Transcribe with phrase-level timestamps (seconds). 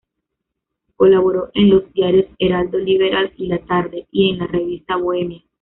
[0.95, 5.43] Colaboró en los diarios "Heraldo Liberal" y "La Tarde", y en la revista "Bohemia".